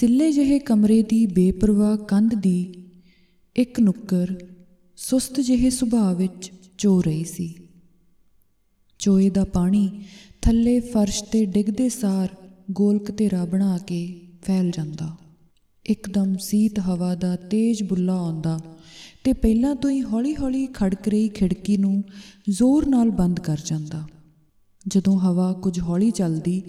[0.00, 2.84] ਸਿੱਲੇ ਜਿਹੇ ਕਮਰੇ ਦੀ ਬੇਪਰਵਾਹ ਕੰਧ ਦੀ
[3.56, 4.34] ਇੱਕ ਨੁੱਕਰ
[4.96, 7.54] ਸੁਸਤ ਜਿਹੇ ਸੁਭਾਅ ਵਿੱਚ ਚੋ ਰਹੀ ਸੀ।
[8.98, 10.00] ਚੋਏ ਦਾ ਪਾਣੀ
[10.42, 12.28] ਥੱਲੇ ਫਰਸ਼ ਤੇ ਡਿੱਗਦੇ ਸਾਰ
[12.70, 15.16] ਗੋਲ ਘਤੇਰਾ ਬਣਾ ਕੇ ਫੈਲ ਜਾਂਦਾ।
[15.86, 18.60] ਇੱਕਦਮ ਸੀਤ ਹਵਾ ਦਾ ਤੇਜ਼ ਬੁੱਲਾ ਆਉਂਦਾ
[19.24, 22.04] ਤੇ ਪਹਿਲਾਂ ਤੋਂ ਹੀ ਹੌਲੀ-ਹੌਲੀ ਖੜਕ ਰਹੀ ਖਿੜਕੀ ਨੂੰ
[22.50, 24.08] ਜ਼ੋਰ ਨਾਲ ਬੰਦ ਕਰ ਜਾਂਦਾ।
[24.88, 26.62] ਜਦੋਂ ਹਵਾ ਕੁਝ ਹੌਲੀ ਚੱਲਦੀ,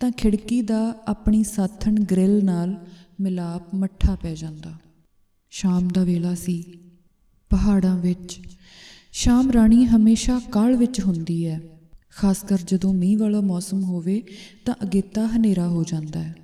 [0.00, 2.76] ਤਾਂ ਖਿੜਕੀ ਦਾ ਆਪਣੀ ਸਾਥਣ ਗ੍ਰਿਲ ਨਾਲ
[3.20, 4.72] ਮਿਲਾਪ ਮੱਠਾ ਪੈ ਜਾਂਦਾ।
[5.50, 6.78] ਸ਼ਾਮ ਦਾ ਵੇਲਾ ਸੀ,
[7.50, 8.40] ਪਹਾੜਾਂ ਵਿੱਚ।
[9.12, 11.60] ਸ਼ਾਮ ਰਾਣੀ ਹਮੇਸ਼ਾ ਕਾਲ ਵਿੱਚ ਹੁੰਦੀ ਹੈ।
[12.16, 14.22] ਖਾਸ ਕਰ ਜਦੋਂ ਮੀਂਹ ਵਾਲਾ ਮੌਸਮ ਹੋਵੇ,
[14.64, 16.36] ਤਾਂ ਅਗੇਤਾ ਹਨੇਰਾ ਹੋ ਜਾਂਦਾ ਹੈ।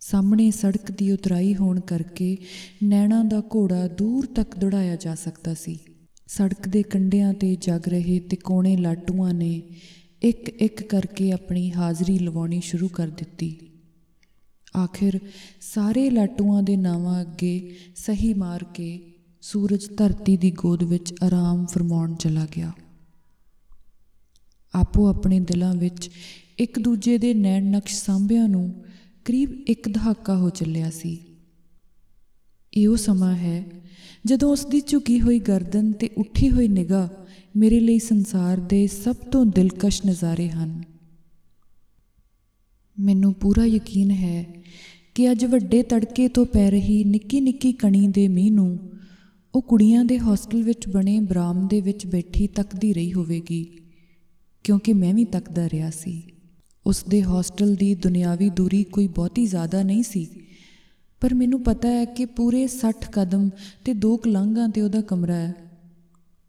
[0.00, 2.36] ਸਾਹਮਣੇ ਸੜਕ ਦੀ ਉਤਰਾਈ ਹੋਣ ਕਰਕੇ
[2.82, 5.78] ਨੈਣਾ ਦਾ ਘੋੜਾ ਦੂਰ ਤੱਕ ਦੌੜਾਇਆ ਜਾ ਸਕਦਾ ਸੀ।
[6.26, 9.62] ਸੜਕ ਦੇ ਕੰਢਿਆਂ ਤੇ ਜਗ ਰਹੇ ਤਿਕੋਣੇ ਲਾਟੂਆਂ ਨੇ
[10.22, 13.60] ਇੱਕ ਇੱਕ ਕਰਕੇ ਆਪਣੀ ਹਾਜ਼ਰੀ ਲਵਾਉਣੀ ਸ਼ੁਰੂ ਕਰ ਦਿੱਤੀ।
[14.76, 15.18] ਆਖਿਰ
[15.60, 22.14] ਸਾਰੇ ਲਾਟੂਆਂ ਦੇ ਨਾਵਾਂ ਅੱਗੇ ਸਹੀ ਮਾਰ ਕੇ ਸੂਰਜ ਧਰਤੀ ਦੀ ਗੋਦ ਵਿੱਚ ਆਰਾਮ ਫਰਮਾਉਣ
[22.14, 22.72] ਚਲਾ ਗਿਆ।
[24.74, 26.10] ਆਪੋ ਆਪਣੇ ਦਿਲਾਂ ਵਿੱਚ
[26.58, 28.84] ਇੱਕ ਦੂਜੇ ਦੇ ਨੈਣ ਨਕਸ਼ ਸਾਂਭਿਆਂ ਨੂੰ
[29.24, 31.35] ਕਰੀਬ ਇੱਕ ਦਹਾਕਾ ਹੋ ਚੱਲਿਆ ਸੀ।
[32.76, 33.64] ਇਹ ਉਹ ਸਮਾਂ ਹੈ।
[34.26, 37.08] ਜਦੋਂ ਉਸ ਦੀ ਝੁਕੀ ਹੋਈ ਗਰਦਨ ਤੇ ਉੱਠੀ ਹੋਈ ਨਿਗਾਹ
[37.56, 40.82] ਮੇਰੇ ਲਈ ਸੰਸਾਰ ਦੇ ਸਭ ਤੋਂ ਦਿਲਕਸ਼ ਨਜ਼ਾਰੇ ਹਨ।
[42.98, 44.44] ਮੈਨੂੰ ਪੂਰਾ ਯਕੀਨ ਹੈ
[45.14, 48.78] ਕਿ ਅੱਜ ਵੱਡੇ ਤੜਕੇ ਤੋਂ ਪੈ ਰਹੀ ਨਿੱਕੀ ਨਿੱਕੀ ਕਣੀ ਦੇ ਮੀਂਹ ਨੂੰ
[49.54, 53.64] ਉਹ ਕੁੜੀਆਂ ਦੇ ਹੌਸਟਲ ਵਿੱਚ ਬਣੇ ਬਰਾਮਦੇ ਵਿੱਚ ਬੈਠੀ ਤੱਕਦੀ ਰਹੀ ਹੋਵੇਗੀ,
[54.64, 56.22] ਕਿਉਂਕਿ ਮੈਂ ਵੀ ਤੱਕਦਾ ਰਿਹਾ ਸੀ।
[56.86, 60.26] ਉਸ ਦੇ ਹੌਸਟਲ ਦੀ ਦੁਨਿਆਵੀ ਦੂਰੀ ਕੋਈ ਬਹੁਤੀ ਜ਼ਿਆਦਾ ਨਹੀਂ ਸੀ
[61.20, 63.50] ਪਰ ਮੈਨੂੰ ਪਤਾ ਹੈ ਕਿ ਪੂਰੇ 60 ਕਦਮ
[63.84, 65.54] ਤੇ ਦੋ ਕਲਾਂਘਾਂ ਤੇ ਉਹਦਾ ਕਮਰਾ ਹੈ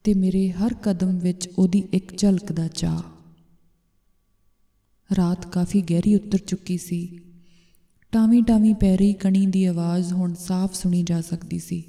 [0.04, 3.02] ਤੇ ਮੇਰੇ ਹਰ ਕਦਮ ਵਿੱਚ ਉਹਦੀ ਇੱਕ ਝਲਕ ਦਾ ਚਾਹ।
[5.16, 7.20] ਰਾਤ ਕਾਫੀ ਗਹਿਰੀ ਉਤਰ ਚੁੱਕੀ ਸੀ।
[8.12, 11.84] ਟਾਵੀਂ ਟਾਵੀਂ ਪੈ ਰਹੀ ਕਣੀ ਦੀ ਆਵਾਜ਼ ਹੁਣ ਸਾਫ਼ ਸੁਣੀ ਜਾ ਸਕਦੀ ਸੀ।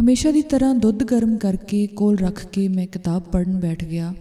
[0.00, 4.14] ਹਮੇਸ਼ਾ ਦੀ ਤਰ੍ਹਾਂ ਦੁੱਧ ਗਰਮ ਕਰਕੇ ਕੋਲ ਰੱਖ ਕੇ ਮੈਂ ਕਿਤਾਬ ਪੜ੍ਹਨ ਬੈਠ ਗਿਆ,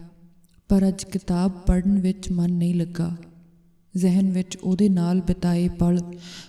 [0.69, 3.17] ਪਰ ਅੱਜ ਕਿਤਾਬ ਪੜ੍ਹਨ ਵਿੱਚ ਮਨ ਨਹੀਂ ਲੱਗਾ।
[3.97, 5.99] ਜ਼ਿਹਨ ਵਿੱਚ ਉਹਦੇ ਨਾਲ ਬਿਤਾਏ ਪਲ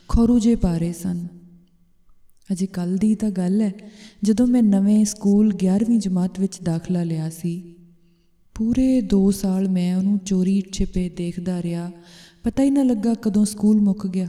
[0.08, 1.26] ਖੌਰੂ ਜੇ ਪਾਰੇ ਸਨ।
[2.52, 3.72] ਅਜੇ ਕੱਲ ਦੀ ਤਾਂ ਗੱਲ ਹੈ,
[4.22, 7.74] ਜਦੋਂ ਮੈਂ ਨਵੇਂ ਸਕੂਲ 11ਵੀਂ ਜਮਾਤ ਵਿੱਚ ਦਾਖਲਾ ਲਿਆ ਸੀ।
[8.54, 11.90] ਪੂਰੇ 2 ਸਾਲ ਮੈਂ ਉਹਨੂੰ ਚੋਰੀ ਛਿਪੇ ਦੇਖਦਾ ਰਿਹਾ।
[12.42, 14.28] ਪਤਾ ਹੀ ਨਾ ਲੱਗਾ ਕਦੋਂ ਸਕੂਲ ਮੁੱਕ ਗਿਆ।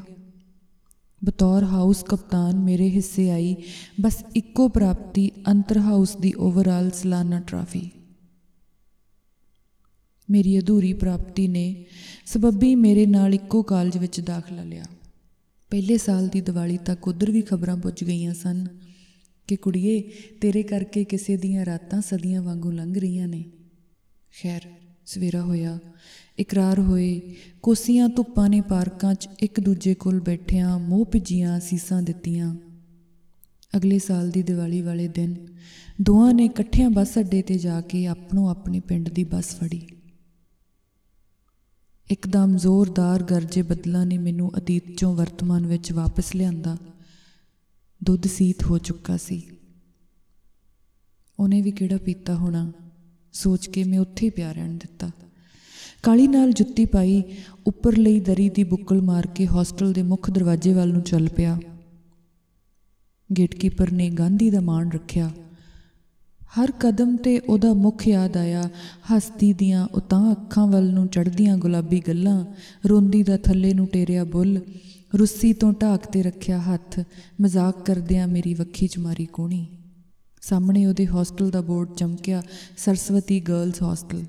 [1.25, 3.55] ਬਤੌਰ ਹਾਊਸ ਕਪਤਾਨ ਮੇਰੇ ਹਿੱਸੇ ਆਈ,
[4.01, 7.89] ਬਸ ਇੱਕੋ ਪ੍ਰਾਪਤੀ ਅੰਤਰ ਹਾਊਸ ਦੀ ਓਵਰਆਲ ਸਾਲਾਨਾ ਟਰਾਫੀ।
[10.29, 11.85] ਮੇਰੀ ਅਧੂਰੀ ਪ੍ਰਾਪਤੀ ਨੇ
[12.25, 14.83] ਸਬੱਬੀ ਮੇਰੇ ਨਾਲ ਇੱਕੋ ਕਾਲਜ ਵਿੱਚ ਦਾਖਲਾ ਲਿਆ।
[15.71, 18.67] ਪਹਿਲੇ ਸਾਲ ਦੀ ਦੀਵਾਲੀ ਤੱਕ ਉਧਰ ਵੀ ਖਬਰਾਂ ਪੁੱਜ ਗਈਆਂ ਸਨ
[19.47, 20.01] ਕਿ ਕੁੜੀਏ,
[20.41, 23.43] ਤੇਰੇ ਕਰਕੇ ਕਿਸੇ ਦੀਆਂ ਰਾਤਾਂ ਸਦੀਆਂ ਵਾਂਗੂ ਲੰਘ ਰਹੀਆਂ ਨੇ।
[24.41, 24.61] ਖੈਰ,
[25.05, 25.79] ਸਵੇਰਾ ਹੋਇਆ,
[26.39, 27.21] ਇਕਰਾਰ ਹੋਏ,
[27.61, 32.55] ਕੋਸੀਆਂ ਧੁੱਪਾਂ ਨੇ ਪਾਰਕਾਂ 'ਚ ਇੱਕ ਦੂਜੇ ਕੋਲ ਬੈਠਿਆਂ ਮੋਹ ਭਿੱਜੀਆਂ ਸੀਸਾਂ ਦਿੱਤੀਆਂ।
[33.77, 35.35] ਅਗਲੇ ਸਾਲ ਦੀ ਦੀਵਾਲੀ ਵਾਲੇ ਦਿਨ
[36.01, 39.81] ਦੋਹਾਂ ਨੇ ਇਕੱਠਿਆਂ ਬੱਸ ਅੱਡੇ ਤੇ ਜਾ ਕੇ ਆਪਣੋ ਆਪਣੇ ਪਿੰਡ ਦੀ ਬੱਸ ਫੜੀ।
[42.11, 46.77] ਇੱਕਦਮ ਜ਼ੋਰਦਾਰ ਗਰਜੇ ਬੱਦਲਾਂ ਨੇ ਮੈਨੂੰ ਅਤੀਤ 'ਚੋਂ ਵਰਤਮਾਨ ਵਿੱਚ ਵਾਪਸ ਲਿਆਂਦਾ।
[48.03, 49.41] ਦੁੱਧ ਸੀਤ ਹੋ ਚੁੱਕਾ ਸੀ।
[51.39, 52.71] ਉਹਨੇ ਵੀ ਕਿਹੜਾ ਪੀਤਾ ਹੋਣਾ?
[53.33, 55.11] ਸੋਚ ਕੇ ਮੈਂ ਉੱਥੇ ਹੀ ਪਿਆ ਰਹਿਣ ਦਿੱਤਾ।
[56.03, 57.23] ਕਾਲੀ ਨਾਲ ਜੁੱਤੀ ਪਾਈ,
[57.67, 61.59] ਉੱਪਰ ਲਈ ਦਰੀ ਦੀ ਬੁੱਕਲ ਮਾਰ ਕੇ ਹੌਸਟਲ ਦੇ ਮੁੱਖ ਦਰਵਾਜ਼ੇ ਵੱਲ ਨੂੰ ਚੱਲ ਪਿਆ।
[63.37, 65.31] ਗੇਟਕੀਪਰ ਨੇ ਗਾਂਧੀ ਦਾ ਮਾਣ ਰੱਖਿਆ।
[66.61, 68.69] ਹਰ ਕਦਮ ਤੇ ਉਹਦਾ ਮੁੱਖ ਯਾਦ ਆਇਆ।
[69.15, 72.45] ਹਸਤੀ ਦੀਆਂ ਉਤਾਂ ਅੱਖਾਂ ਵੱਲ ਨੂੰ ਚੜ੍ਹਦੀਆਂ ਗੁਲਾਬੀ ਗੱਲਾਂ,
[72.85, 74.59] ਰੋਂਦੀ ਦਾ ਥੱਲੇ ਨੂੰ ਟੇਰਿਆ ਬੁੱਲ,
[75.15, 76.99] ਰੁੱਸੀ ਤੋਂ ਢਾਕ ਤੇ ਰੱਖਿਆ ਹੱਥ,
[77.41, 79.67] ਮਜ਼ਾਕ ਕਰਦਿਆਂ ਮੇਰੀ ਵੱਖੀ 'ਚ ਮਾਰੀ ਕੋਣੀ।
[80.41, 82.43] ਸਾਹਮਣੇ ਉਹਦੇ ਹੌਸਟਲ ਦਾ ਬੋਰਡ ਚਮਕਿਆ,
[82.77, 84.23] ਸਰਸਵਤੀ ਗਰਲਸ ਹੌਸਟਲ।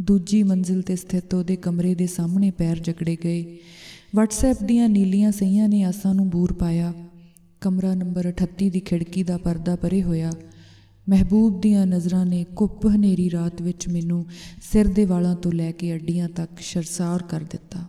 [0.00, 3.58] ਦੂਜੀ ਮੰਜ਼ਿਲ ਤੇ ਸਥਿਤ ਉਹਦੇ ਕਮਰੇ ਦੇ ਸਾਹਮਣੇ ਪੈਰ ਜਕੜੇ ਗਏ।
[4.18, 6.92] WhatsApp ਦੀਆਂ ਨੀਲੀਆਂ ਸਹੀਆਂ ਨੇ ਆਸਾਂ ਨੂੰ ਬੂਰ ਪਾਇਆ।
[7.60, 10.32] ਕਮਰਾ ਨੰਬਰ 38 ਦੀ ਖਿੜਕੀ ਦਾ ਪਰਦਾ ਪਰੇ ਹੋਇਆ।
[11.08, 14.26] ਮਹਿਬੂਬ ਦੀਆਂ ਨਜ਼ਰਾਂ ਨੇ ਕੁੱਪ ਹਨੇਰੀ ਰਾਤ ਵਿੱਚ ਮੈਨੂੰ
[14.72, 17.86] ਸਿਰ ਦੇ ਵਾਲਾਂ ਤੋਂ ਲੈ ਕੇ ਅੱਡੀਆਂ ਤੱਕ ਸ਼ਰਸਾਰ ਕਰ ਦਿੱਤਾ।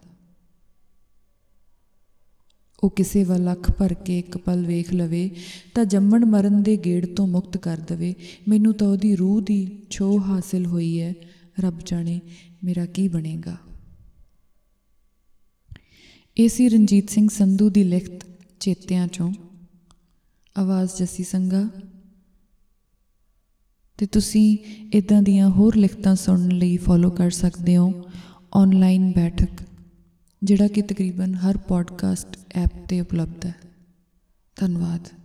[2.83, 5.29] ਉਹ ਕਿਸੇ ਵੱਲ ਅੱਖ ਭਰ ਕੇ ਇੱਕ ਪਲ ਵੇਖ ਲਵੇ
[5.75, 8.15] ਤਾਂ ਜੰਮਣ ਮਰਨ ਦੇ ਗੇੜ ਤੋਂ ਮੁਕਤ ਕਰ ਦਵੇ।
[8.47, 11.13] ਮੈਨੂੰ ਤਾਂ ਉਹਦੀ ਰੂਹ ਦੀ ਛੋਹ ਹਾਸਿਲ ਹੋਈ ਹੈ
[11.59, 12.21] ਰੱਬ ਜਾਣੇ
[12.63, 13.57] ਮੇਰਾ ਕੀ ਬਣੇਗਾ।
[16.37, 18.27] ਇਹ ਸੀ ਰਣਜੀਤ ਸਿੰਘ ਸੰਧੂ ਦੀ ਲਿਖਤ
[18.59, 19.33] ਚੇਤਿਆਂ ਚੋਂ।
[20.57, 21.69] ਆਵਾਜ਼ ਜੱਸੀ ਸੰਗਾ
[23.99, 24.57] ਤੇ ਤੁਸੀਂ
[24.93, 28.05] ਇਦਾਂ ਦੀਆਂ ਹੋਰ ਲਿਖਤਾਂ ਸੁਣਨ ਲਈ ਫੋਲੋ ਕਰ ਸਕਦੇ ਹੋ
[28.53, 29.49] ਆਨਲਾਈਨ ਬੈਠਕ,
[30.43, 33.55] ਜਿਹੜਾ ਕਿ ਤਕਰੀਬਨ ਹਰ ਪੋਡਕਾਸਟ ਐਪ ਤੇ ਉਪਲਬਧ ਹੈ।
[34.57, 35.18] ਧੰਨਵਾਦ।